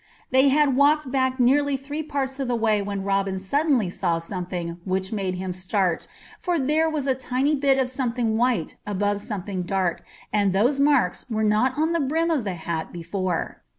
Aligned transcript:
They 0.31 0.49
had 0.49 0.75
walked 0.75 1.11
back 1.11 1.39
nearly 1.39 1.77
three 1.77 2.01
parts 2.01 2.39
of 2.39 2.47
the 2.47 2.55
way 2.55 2.81
when 2.81 3.03
Robin 3.03 3.37
suddenly 3.37 3.91
saw 3.91 4.17
something 4.17 4.79
which 4.83 5.11
made 5.11 5.35
him 5.35 5.53
start, 5.53 6.07
for 6.39 6.57
there 6.57 6.89
was 6.89 7.05
a 7.05 7.13
tiny 7.13 7.53
bit 7.53 7.77
of 7.77 7.87
something 7.87 8.35
white 8.35 8.77
above 8.87 9.21
something 9.21 9.61
dark, 9.61 10.01
and 10.33 10.53
those 10.53 10.79
marks 10.79 11.29
were 11.29 11.43
not 11.43 11.77
on 11.77 11.91
the 11.91 11.99
brim 11.99 12.31
of 12.31 12.45
the 12.45 12.55
hat 12.55 12.91
before. 12.91 13.61